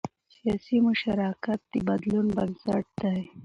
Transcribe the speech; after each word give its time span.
سیاسي 0.35 0.77
مشارکت 0.87 1.59
د 1.71 1.75
بدلون 1.87 2.27
بنسټ 2.35 2.85
دی 3.01 3.19